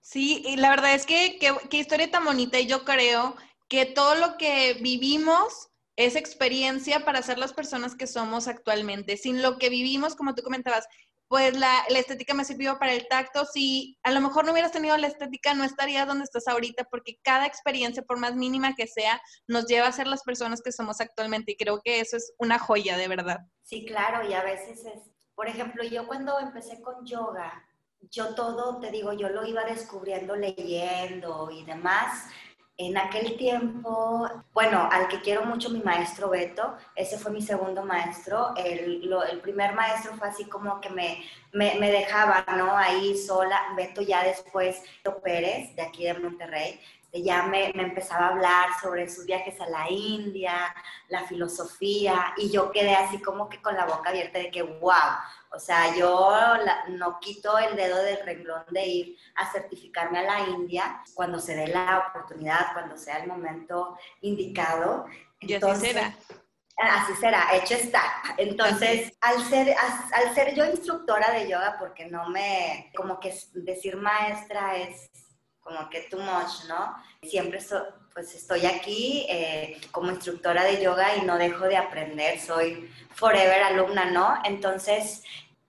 [0.00, 3.36] Sí, y la verdad es que qué historia tan bonita y yo creo
[3.68, 9.16] que todo lo que vivimos es experiencia para ser las personas que somos actualmente.
[9.16, 10.86] Sin lo que vivimos, como tú comentabas,
[11.28, 13.44] pues la, la, estética me sirvió para el tacto.
[13.44, 17.18] Si a lo mejor no hubieras tenido la estética, no estarías donde estás ahorita, porque
[17.22, 21.00] cada experiencia, por más mínima que sea, nos lleva a ser las personas que somos
[21.00, 21.52] actualmente.
[21.52, 23.40] Y creo que eso es una joya, de verdad.
[23.62, 25.00] Sí, claro, y a veces es,
[25.34, 27.64] por ejemplo, yo cuando empecé con yoga,
[28.10, 32.28] yo todo, te digo, yo lo iba descubriendo leyendo y demás.
[32.76, 37.84] En aquel tiempo, bueno, al que quiero mucho, mi maestro Beto, ese fue mi segundo
[37.84, 38.52] maestro.
[38.56, 42.76] El, el primer maestro fue así como que me, me, dejaba, ¿no?
[42.76, 43.60] Ahí sola.
[43.76, 44.82] Beto ya después,
[45.22, 46.80] Pérez, de aquí de Monterrey,
[47.22, 50.74] ya me, me, empezaba a hablar sobre sus viajes a la India,
[51.08, 54.92] la filosofía, y yo quedé así como que con la boca abierta de que, wow,
[55.54, 56.32] o sea, yo
[56.88, 61.54] no quito el dedo del renglón de ir a certificarme a la India cuando se
[61.54, 65.06] dé la oportunidad, cuando sea el momento indicado.
[65.40, 66.16] Entonces, y así será.
[66.76, 68.02] Así será, hecho está.
[68.36, 69.76] Entonces, al ser,
[70.12, 75.08] al ser yo instructora de yoga, porque no me, como que decir maestra es
[75.64, 76.94] como que too much, ¿no?
[77.22, 77.58] Siempre
[78.12, 83.62] pues estoy aquí eh, como instructora de yoga y no dejo de aprender, soy forever
[83.62, 84.38] alumna, ¿no?
[84.44, 85.24] Entonces,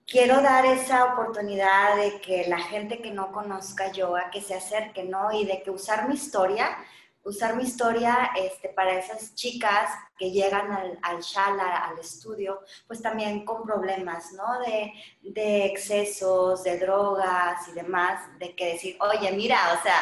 [0.06, 5.04] quiero dar esa oportunidad de que la gente que no conozca yoga, que se acerque,
[5.04, 5.32] ¿no?
[5.32, 6.78] Y de que usar mi historia,
[7.26, 13.02] usar mi historia este, para esas chicas que llegan al, al shala, al estudio, pues
[13.02, 14.60] también con problemas, ¿no?
[14.60, 20.00] De, excesos, de drogas y demás, de que decir, oye, mira, o sea,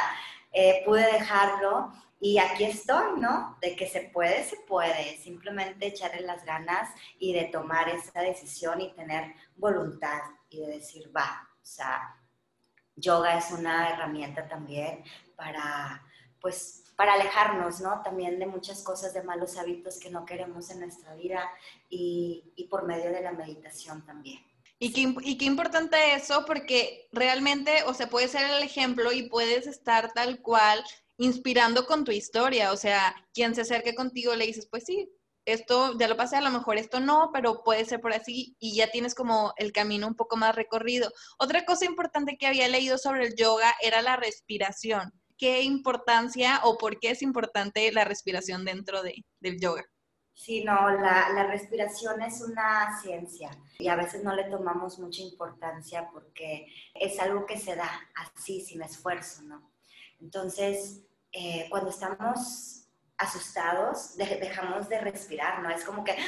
[0.51, 3.57] eh, pude dejarlo y aquí estoy, ¿no?
[3.61, 8.81] De que se puede, se puede, simplemente echarle las ganas y de tomar esa decisión
[8.81, 12.17] y tener voluntad y de decir, va, o sea,
[12.97, 15.03] yoga es una herramienta también
[15.35, 16.05] para,
[16.39, 18.01] pues, para alejarnos, ¿no?
[18.03, 21.49] También de muchas cosas, de malos hábitos que no queremos en nuestra vida
[21.89, 24.39] y, por medio de la meditación también.
[24.79, 29.29] Y qué, y qué, importante eso, porque realmente, o sea, puedes ser el ejemplo y
[29.29, 30.83] puedes estar tal cual
[31.17, 32.71] inspirando con tu historia.
[32.71, 35.09] O sea, quien se acerque contigo le dices, pues sí,
[35.45, 38.75] esto ya lo pasé, a lo mejor esto no, pero puede ser por así y
[38.75, 41.11] ya tienes como el camino un poco más recorrido.
[41.37, 45.11] Otra cosa importante que había leído sobre el yoga era la respiración
[45.43, 49.83] qué importancia o por qué es importante la respiración dentro de, del yoga?
[50.33, 55.21] Sí, no, la, la, respiración es una ciencia y a veces no le tomamos mucha
[55.21, 59.69] importancia porque es algo que se da así, sin esfuerzo, ¿no?
[60.21, 61.01] Entonces,
[61.33, 65.69] eh, cuando estamos asustados, dejamos de respirar, ¿no?
[65.69, 66.15] Es como que...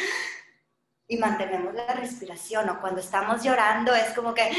[1.07, 4.49] Y mantenemos la respiración, o cuando estamos llorando es como que...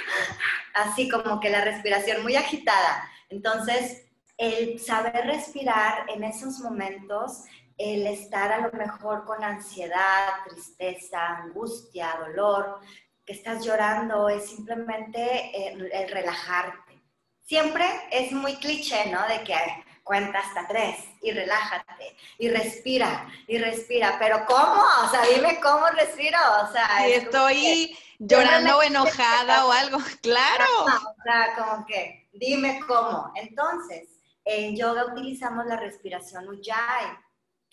[0.74, 3.10] Así como que la respiración muy agitada.
[3.34, 7.42] Entonces, el saber respirar en esos momentos
[7.76, 12.78] el estar a lo mejor con ansiedad, tristeza, angustia, dolor,
[13.26, 17.02] que estás llorando, es simplemente el, relajarte.
[17.42, 19.26] Siempre es muy cliché, ¿no?
[19.26, 19.56] De que
[20.04, 24.82] cuenta hasta tres y relájate y respira y respira, pero ¿cómo?
[25.02, 30.64] O sea, dime cómo respiro, o sea, estoy llorando o enojada o algo, claro.
[30.84, 33.32] o sea, como que dime cómo.
[33.34, 37.24] Entonces, en yoga utilizamos la respiración Ujjayi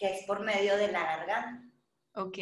[0.02, 1.64] que es por medio de la garganta.
[2.16, 2.38] Ok.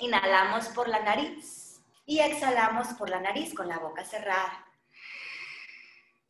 [0.00, 4.66] Inhalamos por la nariz y exhalamos por la nariz con la boca cerrada.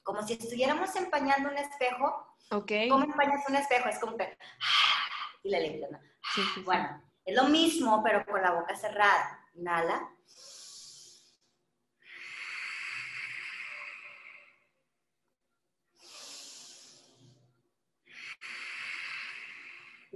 [0.03, 2.37] Como si estuviéramos empañando un espejo.
[2.51, 2.73] Ok.
[2.91, 3.89] ¿Cómo empañas un espejo?
[3.89, 4.37] Es como que...
[5.43, 5.91] Y le limpias.
[6.67, 9.47] Bueno, es lo mismo, pero con la boca cerrada.
[9.55, 10.07] Inhala.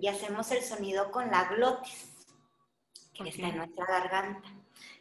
[0.03, 2.09] Y hacemos el sonido con la glotis,
[3.15, 4.49] que está en nuestra garganta.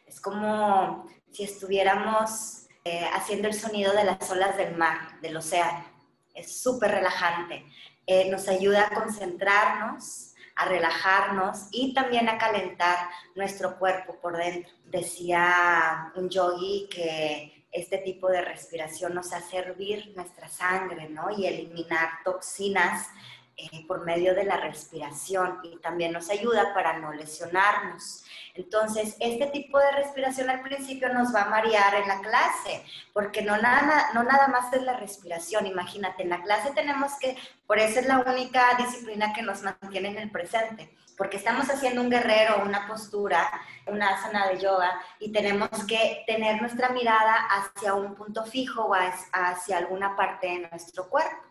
[0.06, 5.84] Es como si estuviéramos eh, haciendo el sonido de las olas del mar, del océano.
[6.32, 7.66] Es súper relajante.
[8.06, 14.72] Eh, nos ayuda a concentrarnos, a relajarnos y también a calentar nuestro cuerpo por dentro.
[14.84, 21.28] Decía un yogi que este tipo de respiración nos hace hervir nuestra sangre, ¿no?
[21.36, 23.08] Y eliminar toxinas
[23.56, 28.24] eh, por medio de la respiración y también nos ayuda para no lesionarnos.
[28.54, 33.42] Entonces, este tipo de respiración al principio nos va a marear en la clase, porque
[33.42, 35.66] no nada, no nada más es la respiración.
[35.66, 37.36] Imagínate, en la clase tenemos que,
[37.66, 42.02] por eso es la única disciplina que nos mantiene en el presente, porque estamos haciendo
[42.02, 43.50] un guerrero, una postura,
[43.86, 48.94] una asana de yoga, y tenemos que tener nuestra mirada hacia un punto fijo o
[48.94, 51.42] hacia alguna parte de nuestro cuerpo.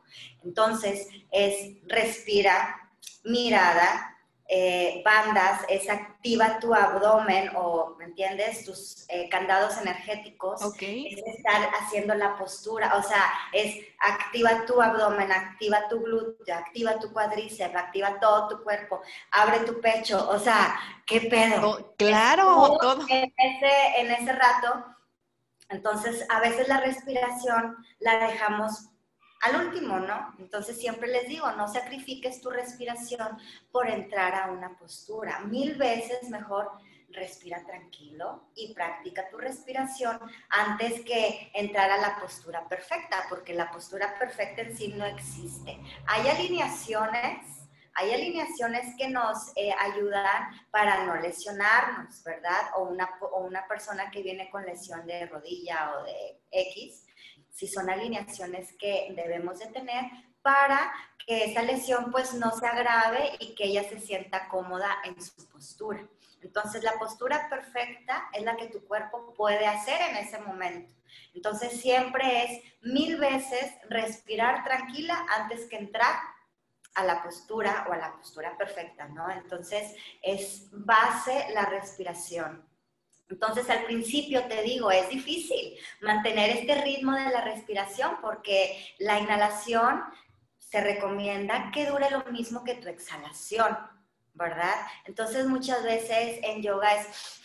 [0.43, 2.89] Entonces, es respira,
[3.23, 4.17] mirada,
[4.53, 8.65] eh, bandas, es activa tu abdomen o, ¿me entiendes?
[8.65, 10.61] Tus eh, candados energéticos.
[10.77, 16.99] Es estar haciendo la postura, o sea, es activa tu abdomen, activa tu glúteo, activa
[16.99, 21.69] tu cuádriceps, activa todo tu cuerpo, abre tu pecho, o sea, ¿qué pedo?
[21.69, 23.05] Oh, claro, todo.
[23.07, 24.85] En ese, en ese rato,
[25.69, 28.90] entonces a veces la respiración la dejamos
[29.41, 30.35] al último, ¿no?
[30.39, 33.37] Entonces siempre les digo, no sacrifiques tu respiración
[33.71, 35.39] por entrar a una postura.
[35.41, 36.71] Mil veces mejor
[37.13, 43.71] respira tranquilo y practica tu respiración antes que entrar a la postura perfecta, porque la
[43.71, 45.79] postura perfecta en sí no existe.
[46.07, 52.71] Hay alineaciones, hay alineaciones que nos eh, ayudan para no lesionarnos, ¿verdad?
[52.77, 57.05] O una, o una persona que viene con lesión de rodilla o de X,
[57.51, 60.05] si son alineaciones que debemos de tener
[60.41, 60.91] para
[61.25, 65.47] que esa lesión pues no se agrave y que ella se sienta cómoda en su
[65.47, 66.07] postura.
[66.41, 70.91] Entonces la postura perfecta es la que tu cuerpo puede hacer en ese momento.
[71.33, 76.15] Entonces siempre es mil veces respirar tranquila antes que entrar
[76.95, 79.29] a la postura o a la postura perfecta, ¿no?
[79.31, 82.67] Entonces es base la respiración.
[83.31, 89.19] Entonces, al principio te digo, es difícil mantener este ritmo de la respiración porque la
[89.19, 90.03] inhalación
[90.59, 93.77] se recomienda que dure lo mismo que tu exhalación,
[94.33, 94.75] ¿verdad?
[95.05, 97.41] Entonces, muchas veces en yoga es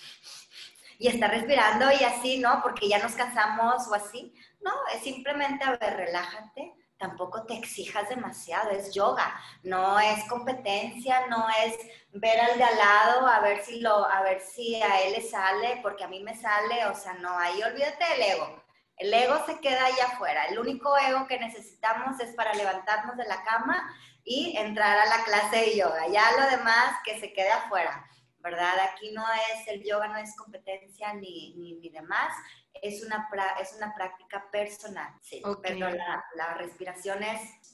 [0.99, 2.61] y está respirando y así, ¿no?
[2.63, 4.35] Porque ya nos cansamos o así.
[4.61, 11.27] No, es simplemente, a ver, relájate, tampoco te exijas demasiado, es yoga, no es competencia,
[11.27, 11.77] no es
[12.13, 15.23] ver al de al lado a ver si lo a ver si a él le
[15.23, 18.63] sale porque a mí me sale, o sea, no, ahí olvídate del ego.
[18.97, 20.47] El ego se queda ahí afuera.
[20.47, 25.25] El único ego que necesitamos es para levantarnos de la cama y entrar a la
[25.25, 26.09] clase de yoga.
[26.09, 28.79] Ya lo demás que se quede afuera, ¿verdad?
[28.81, 32.33] Aquí no es, el yoga no es competencia ni, ni demás,
[32.83, 33.29] es una,
[33.61, 37.21] es una práctica personal, sí, pero la, la, respiración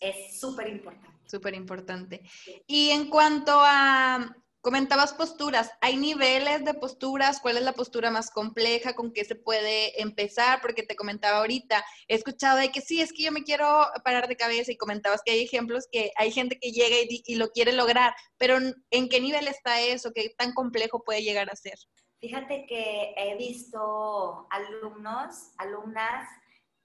[0.00, 1.18] es súper importante.
[1.26, 2.22] Súper importante.
[2.66, 5.72] Y en cuanto a Comentabas posturas.
[5.80, 7.40] ¿Hay niveles de posturas?
[7.40, 8.94] ¿Cuál es la postura más compleja?
[8.94, 10.60] ¿Con qué se puede empezar?
[10.60, 14.28] Porque te comentaba ahorita, he escuchado de que sí, es que yo me quiero parar
[14.28, 17.50] de cabeza y comentabas que hay ejemplos que hay gente que llega y, y lo
[17.50, 18.56] quiere lograr, pero
[18.90, 20.12] ¿en qué nivel está eso?
[20.14, 21.74] ¿Qué tan complejo puede llegar a ser?
[22.22, 26.28] Fíjate que he visto alumnos, alumnas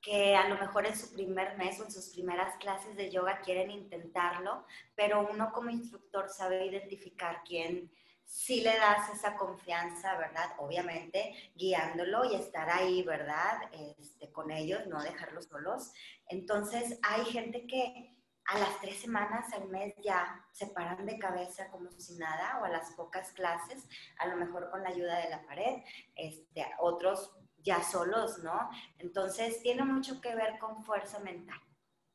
[0.02, 3.42] que a lo mejor en su primer mes o en sus primeras clases de yoga
[3.42, 7.92] quieren intentarlo, pero uno como instructor sabe identificar quién
[8.26, 10.56] sí le das esa confianza, ¿verdad?
[10.58, 13.62] Obviamente, guiándolo y estar ahí, ¿verdad?
[14.00, 15.92] Este, con ellos, no dejarlos solos.
[16.30, 18.17] Entonces, hay gente que
[18.48, 22.66] a las tres semanas al mes ya se paran de cabeza como si nada, o
[22.66, 23.88] a las pocas clases,
[24.20, 25.84] a lo mejor con la ayuda de la pared,
[26.16, 28.70] este, otros ya solos, ¿no?
[29.00, 31.60] Entonces tiene mucho que ver con fuerza mental.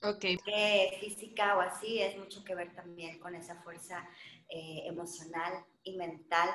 [0.02, 0.20] Ok.
[0.44, 4.08] Que física o así es mucho que ver también con esa fuerza
[4.48, 6.48] eh, emocional y mental.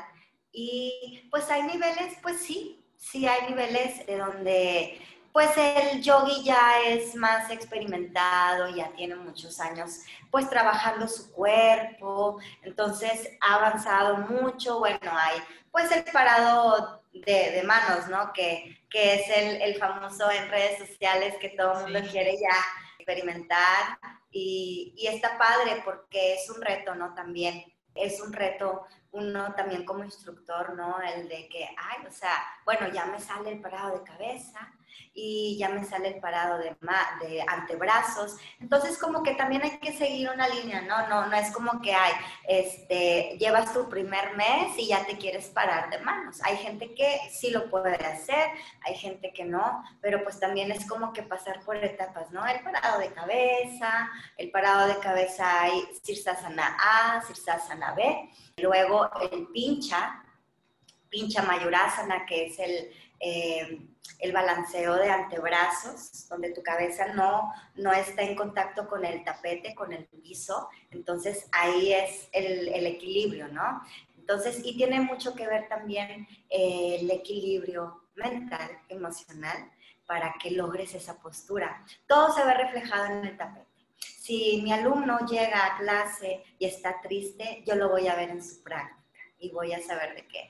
[0.51, 5.01] Y pues hay niveles, pues sí, sí hay niveles de donde
[5.37, 9.99] pues el yogi ya es más experimentado, ya tiene muchos años
[10.31, 18.07] pues trabajando su cuerpo, entonces ha avanzado mucho, bueno, hay pues el parado de, manos,
[18.09, 18.33] ¿no?
[18.33, 22.57] Que, que es el, el, famoso en redes sociales que todo el mundo quiere ya
[22.97, 23.99] experimentar
[24.31, 27.13] y, y está padre porque es un reto, ¿no?
[27.13, 30.99] También es un reto uno también como instructor, ¿no?
[31.01, 34.71] El de que, ay, o sea, bueno, ya me sale el parado de cabeza,
[35.13, 36.75] y ya me sale el parado de,
[37.21, 38.37] de antebrazos.
[38.59, 41.07] Entonces, como que también hay que seguir una línea, ¿no?
[41.07, 42.13] No, no es como que hay,
[42.47, 46.39] este, llevas tu primer mes y ya te quieres parar de manos.
[46.43, 48.51] Hay gente que sí lo puede hacer,
[48.85, 52.45] hay gente que no, pero pues también es como que pasar por etapas, ¿no?
[52.45, 59.47] El parado de cabeza, el parado de cabeza hay Sirsasana A, Sirsasana B, luego el
[59.47, 60.23] pincha,
[61.09, 63.81] pincha mayurasana, que es el eh,
[64.19, 69.75] el balanceo de antebrazos, donde tu cabeza no, no está en contacto con el tapete,
[69.75, 70.69] con el piso.
[70.91, 73.81] Entonces ahí es el, el equilibrio, ¿no?
[74.17, 79.71] Entonces, y tiene mucho que ver también eh, el equilibrio mental, emocional,
[80.05, 81.85] para que logres esa postura.
[82.07, 83.67] Todo se ve reflejado en el tapete.
[83.97, 88.43] Si mi alumno llega a clase y está triste, yo lo voy a ver en
[88.43, 88.97] su práctica
[89.39, 90.49] y voy a saber de qué,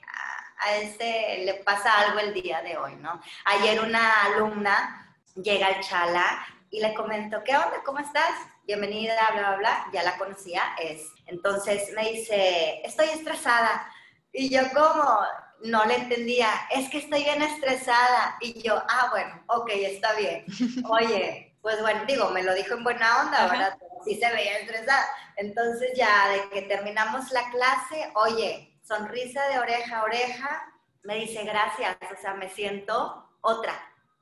[0.60, 3.22] a ese le pasa algo el día de hoy, ¿no?
[3.46, 7.82] Ayer una alumna llega al chala y le comento, ¿qué onda?
[7.86, 8.32] ¿Cómo estás?
[8.66, 9.88] Bienvenida, bla, bla, bla.
[9.94, 11.10] Ya la conocía, es.
[11.26, 13.90] Entonces me dice, estoy estresada.
[14.34, 15.20] Y yo, ¿cómo?
[15.64, 18.38] No le entendía, es que estoy bien estresada.
[18.42, 20.46] Y yo, ah, bueno, ok, está bien.
[20.90, 23.78] Oye, pues bueno, digo, me lo dijo en buena onda, ¿verdad?
[24.04, 25.06] sí se veía estresada.
[25.36, 30.74] Entonces ya de que terminamos la clase, oye, sonrisa de oreja a oreja,
[31.04, 33.74] me dice gracias, o sea, me siento otra.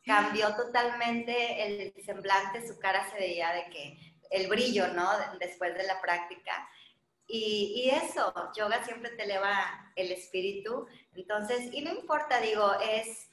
[0.06, 5.10] Cambió totalmente el semblante, su cara se veía de que el brillo, ¿no?
[5.40, 6.68] Después de la práctica.
[7.28, 10.88] Y, eso, yoga siempre te eleva el espíritu.
[11.16, 13.30] Entonces, y no importa, digo, es,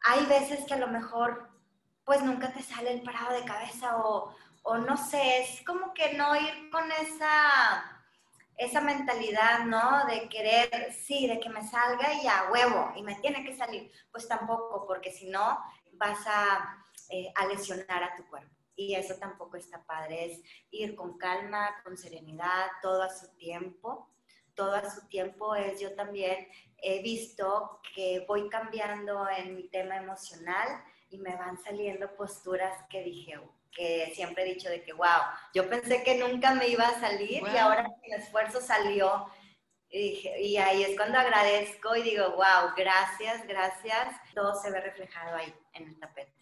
[0.00, 1.48] hay veces que a lo mejor,
[2.04, 6.14] pues nunca te sale el parado de cabeza o, o no sé, es como que
[6.14, 7.97] no ir con esa
[8.58, 10.04] esa mentalidad, ¿no?
[10.06, 13.90] De querer, sí, de que me salga y a huevo, y me tiene que salir.
[14.10, 15.58] Pues tampoco, porque si no,
[15.92, 18.54] vas a, eh, a lesionar a tu cuerpo.
[18.74, 24.10] Y eso tampoco está padre, es ir con calma, con serenidad, todo a su tiempo.
[24.54, 29.96] Todo a su tiempo es, yo también he visto que voy cambiando en mi tema
[29.96, 33.38] emocional y me van saliendo posturas que dije,
[33.78, 35.22] que siempre he dicho de que, wow,
[35.54, 39.26] yo pensé que nunca me iba a salir y ahora mi esfuerzo salió.
[39.88, 44.16] Y, y, ahí es cuando agradezco y digo, wow, gracias, gracias.
[44.34, 46.34] Todo se ve reflejado ahí en el tapete.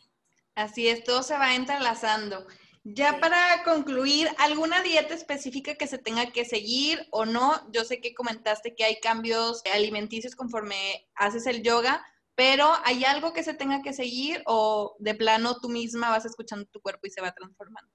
[0.55, 2.47] Así es, todo se va entrelazando.
[2.83, 7.71] Ya para concluir, ¿alguna dieta específica que se tenga que seguir o no?
[7.71, 12.05] Yo sé que comentaste que hay cambios alimenticios conforme haces el yoga,
[12.37, 16.67] pero ¿hay algo que se tenga que seguir o de plano tú misma vas escuchando
[16.67, 17.91] tu cuerpo y se va transformando?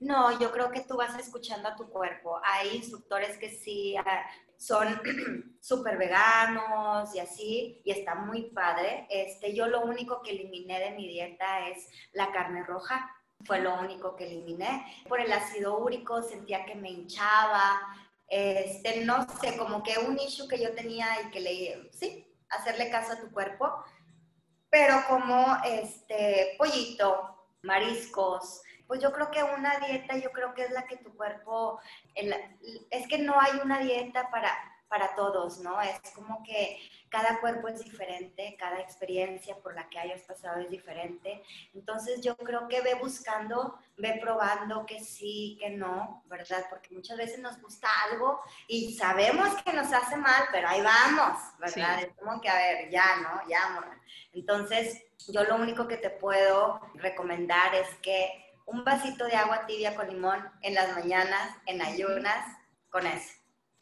[0.00, 2.38] No, yo creo que tú vas escuchando a tu cuerpo.
[2.42, 5.00] Hay instructores que sí ah, son
[5.60, 9.06] súper veganos y así, y está muy padre.
[9.10, 13.10] Este, yo lo único que eliminé de mi dieta es la carne roja.
[13.44, 14.86] Fue lo único que eliminé.
[15.08, 17.80] Por el ácido úrico sentía que me hinchaba.
[18.28, 22.90] Este, no sé, como que un issue que yo tenía y que le, sí, hacerle
[22.90, 23.84] caso a tu cuerpo,
[24.70, 30.70] pero como este pollito, mariscos, pues yo creo que una dieta, yo creo que es
[30.70, 31.80] la que tu cuerpo,
[32.14, 34.52] es que no hay una dieta para,
[34.88, 35.80] para todos, ¿no?
[35.80, 40.70] Es como que cada cuerpo es diferente, cada experiencia por la que hayas pasado es
[40.70, 41.42] diferente.
[41.74, 46.66] Entonces yo creo que ve buscando, ve probando que sí, que no, ¿verdad?
[46.68, 51.38] Porque muchas veces nos gusta algo y sabemos que nos hace mal, pero ahí vamos,
[51.58, 52.02] ¿verdad?
[52.02, 53.48] Es como que, a ver, ya, ¿no?
[53.48, 54.00] Ya, morra.
[54.32, 59.94] Entonces yo lo único que te puedo recomendar es que un vasito de agua tibia
[59.94, 62.44] con limón en las mañanas, en ayunas,
[62.90, 63.35] con eso.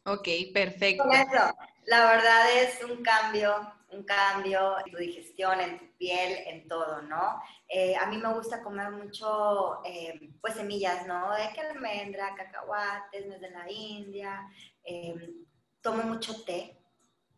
[0.07, 1.05] Ok, perfecto.
[1.11, 6.69] Eso, la verdad es un cambio, un cambio en tu digestión, en tu piel, en
[6.69, 7.41] todo, ¿no?
[7.69, 11.35] Eh, a mí me gusta comer mucho, eh, pues, semillas, ¿no?
[11.35, 14.47] De que almendra, cacahuates, nuez de la India.
[14.85, 15.15] Eh,
[15.81, 16.77] tomo mucho té,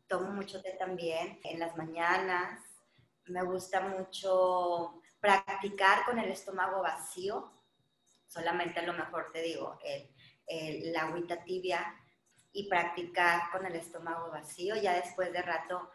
[0.09, 2.61] tomo mucho té también en las mañanas.
[3.27, 7.53] Me gusta mucho practicar con el estómago vacío,
[8.27, 11.95] solamente a lo mejor te digo, el, la agüita tibia
[12.57, 14.77] y practicar con el estómago vacío.
[14.77, 15.91] Ya después de rato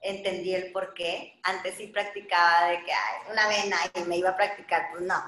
[0.00, 1.40] entendí el por qué.
[1.42, 5.20] Antes sí practicaba de que hay una vena y me iba a practicar, pues no,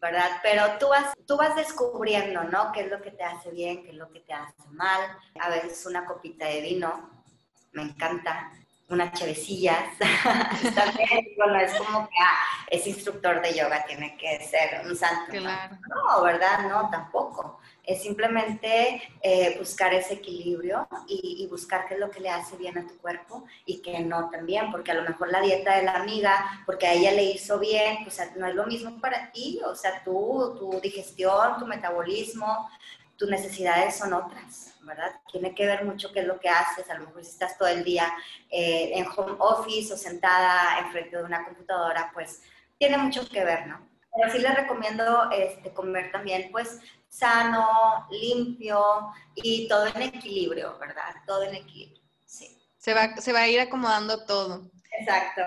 [0.00, 0.30] ¿verdad?
[0.42, 2.72] Pero tú vas, tú vas descubriendo, ¿no?
[2.72, 5.00] ¿Qué es lo que te hace bien, qué es lo que te hace mal?
[5.40, 7.10] A veces una copita de vino,
[7.72, 8.50] me encanta
[8.88, 9.84] unas chevecillas.
[10.74, 12.38] También, bueno, es como que ah,
[12.70, 15.32] es instructor de yoga, tiene que ser un santo.
[15.40, 16.22] ¿no?
[16.22, 16.68] ¿verdad?
[16.68, 17.60] No, tampoco.
[17.84, 22.76] Es simplemente eh, buscar ese equilibrio y, buscar qué es lo que le hace bien
[22.76, 25.94] a tu cuerpo y que no también, porque a lo mejor la dieta de la
[25.94, 29.58] amiga, porque a ella le hizo bien, o sea, no es lo mismo para ti,
[29.64, 32.68] o sea, tú, tu digestión, tu metabolismo,
[33.18, 35.20] tus necesidades son otras, ¿verdad?
[35.30, 37.68] Tiene que ver mucho qué es lo que haces, a lo mejor si estás todo
[37.68, 38.10] el día
[38.48, 42.42] eh, en home office o sentada enfrente de una computadora, pues
[42.78, 43.86] tiene mucho que ver, ¿no?
[44.14, 51.14] Pero sí les recomiendo este, comer también, pues, sano, limpio y todo en equilibrio, ¿verdad?
[51.26, 52.56] Todo en equilibrio, sí.
[52.78, 54.70] Se va, se va a ir acomodando todo.
[54.92, 55.42] Exacto.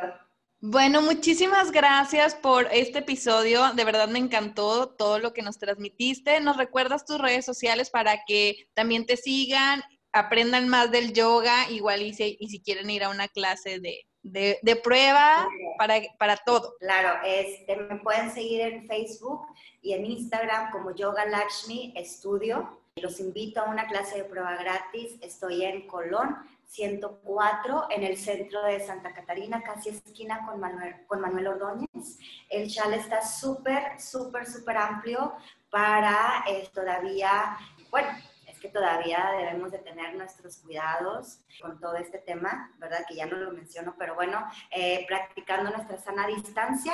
[0.63, 3.73] Bueno, muchísimas gracias por este episodio.
[3.73, 6.39] De verdad me encantó todo lo que nos transmitiste.
[6.39, 9.81] ¿Nos recuerdas tus redes sociales para que también te sigan,
[10.13, 14.05] aprendan más del yoga, igual y si, y si quieren ir a una clase de,
[14.21, 15.49] de, prueba
[15.79, 16.75] para, para, todo?
[16.79, 19.47] Claro, este, me pueden seguir en Facebook
[19.81, 22.77] y en Instagram como Yoga Lakshmi Estudio.
[22.97, 25.17] Los invito a una clase de prueba gratis.
[25.21, 26.37] Estoy en Colón
[26.71, 32.17] 104 en el centro de Santa Catarina, casi esquina con Manuel, con Manuel Ordóñez.
[32.49, 35.33] El chal está súper, súper, súper amplio
[35.69, 37.57] para eh, todavía,
[37.89, 38.07] bueno,
[38.47, 43.03] es que todavía debemos de tener nuestros cuidados con todo este tema, ¿verdad?
[43.05, 44.41] Que ya no lo menciono, pero bueno,
[44.71, 46.93] eh, practicando nuestra sana distancia.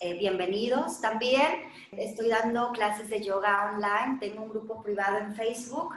[0.00, 1.70] Eh, bienvenidos también.
[1.92, 4.18] Estoy dando clases de yoga online.
[4.18, 5.94] Tengo un grupo privado en Facebook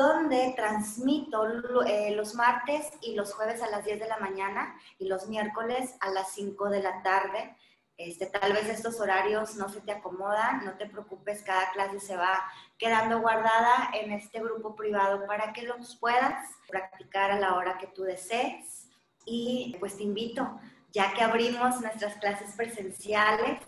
[0.00, 1.46] donde transmito
[1.84, 5.94] eh, los martes y los jueves a las 10 de la mañana y los miércoles
[6.00, 7.54] a las 5 de la tarde.
[7.98, 12.16] Este, tal vez estos horarios no se te acomodan, no te preocupes, cada clase se
[12.16, 12.42] va
[12.78, 17.88] quedando guardada en este grupo privado para que los puedas practicar a la hora que
[17.88, 18.88] tú desees.
[19.26, 20.58] Y pues te invito,
[20.92, 23.60] ya que abrimos nuestras clases presenciales,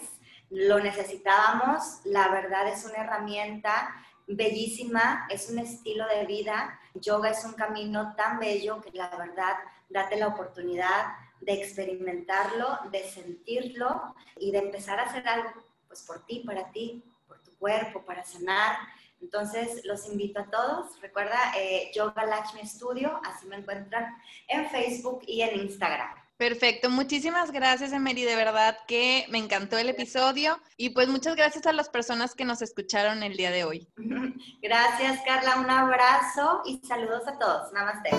[0.48, 3.94] lo necesitábamos, la verdad es una herramienta
[4.36, 6.78] bellísima, es un estilo de vida.
[6.94, 9.56] Yoga es un camino tan bello que la verdad,
[9.88, 15.50] date la oportunidad de experimentarlo, de sentirlo y de empezar a hacer algo
[15.88, 18.76] pues por ti, para ti, por tu cuerpo, para sanar.
[19.20, 21.00] Entonces, los invito a todos.
[21.00, 24.16] Recuerda, eh, Yoga Lakshmi Studio, así me encuentran
[24.48, 26.21] en Facebook y en Instagram.
[26.42, 31.68] Perfecto, muchísimas gracias Emery, de verdad que me encantó el episodio y pues muchas gracias
[31.68, 33.86] a las personas que nos escucharon el día de hoy.
[34.60, 37.72] Gracias Carla, un abrazo y saludos a todos.
[37.72, 38.10] Namaste.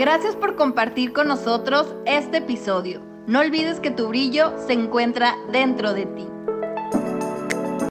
[0.00, 3.00] Gracias por compartir con nosotros este episodio.
[3.28, 6.26] No olvides que tu brillo se encuentra dentro de ti.